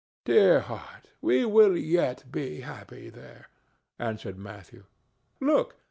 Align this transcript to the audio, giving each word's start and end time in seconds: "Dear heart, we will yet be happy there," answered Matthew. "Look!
"Dear 0.25 0.61
heart, 0.61 1.09
we 1.21 1.45
will 1.45 1.77
yet 1.77 2.23
be 2.31 2.61
happy 2.61 3.11
there," 3.11 3.49
answered 3.99 4.35
Matthew. 4.39 4.85
"Look! 5.39 5.75